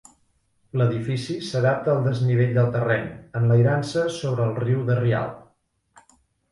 L'edifici 0.79 1.35
s'adapta 1.49 1.93
al 1.97 2.01
desnivell 2.09 2.57
del 2.57 2.73
terreny, 2.77 3.07
enlairant-se 3.43 4.09
sobre 4.19 4.51
el 4.51 4.59
riu 4.67 4.85
de 4.91 4.99
Rialb. 5.05 6.15